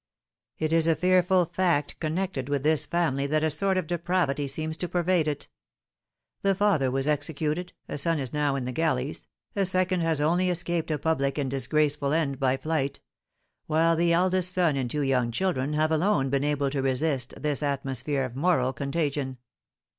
"It 0.57 0.73
is 0.73 0.87
a 0.87 0.95
fearful 0.95 1.45
fact 1.45 1.99
connected 1.99 2.49
with 2.49 2.63
this 2.63 2.87
family 2.87 3.27
that 3.27 3.43
a 3.43 3.51
sort 3.51 3.77
of 3.77 3.85
depravity 3.85 4.47
seems 4.47 4.75
to 4.77 4.89
pervade 4.89 5.27
it. 5.27 5.47
The 6.41 6.55
father 6.55 6.89
was 6.89 7.07
executed, 7.07 7.73
a 7.87 7.99
son 7.99 8.17
is 8.17 8.33
now 8.33 8.55
in 8.55 8.65
the 8.65 8.71
galleys, 8.71 9.27
a 9.55 9.63
second 9.63 10.01
has 10.01 10.19
only 10.19 10.49
escaped 10.49 10.89
a 10.89 10.97
public 10.97 11.37
and 11.37 11.51
disgraceful 11.51 12.13
end 12.13 12.39
by 12.39 12.57
flight; 12.57 12.99
while 13.67 13.95
the 13.95 14.11
eldest 14.11 14.55
son 14.55 14.75
and 14.75 14.89
two 14.89 15.03
young 15.03 15.29
children 15.29 15.73
have 15.73 15.91
alone 15.91 16.31
been 16.31 16.43
able 16.45 16.71
to 16.71 16.81
resist 16.81 17.39
this 17.39 17.61
atmosphere 17.61 18.25
of 18.25 18.35
moral 18.35 18.73
contagion. 18.73 19.37